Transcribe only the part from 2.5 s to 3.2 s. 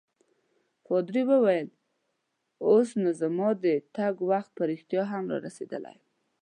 اوس نو